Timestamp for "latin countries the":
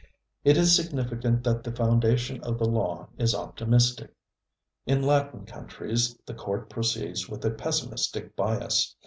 5.03-6.33